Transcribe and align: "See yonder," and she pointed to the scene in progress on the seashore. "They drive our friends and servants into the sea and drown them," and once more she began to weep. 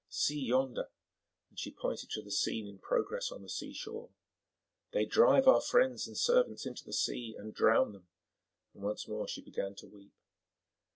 "See 0.09 0.43
yonder," 0.43 0.89
and 1.51 1.59
she 1.59 1.69
pointed 1.71 2.09
to 2.09 2.23
the 2.23 2.31
scene 2.31 2.65
in 2.65 2.79
progress 2.79 3.31
on 3.31 3.43
the 3.43 3.49
seashore. 3.49 4.09
"They 4.93 5.05
drive 5.05 5.47
our 5.47 5.61
friends 5.61 6.07
and 6.07 6.17
servants 6.17 6.65
into 6.65 6.83
the 6.83 6.91
sea 6.91 7.35
and 7.37 7.53
drown 7.53 7.91
them," 7.91 8.07
and 8.73 8.81
once 8.81 9.07
more 9.07 9.27
she 9.27 9.43
began 9.43 9.75
to 9.75 9.85
weep. 9.87 10.15